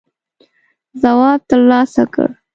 [1.01, 2.27] ځواب تر لاسه کړ.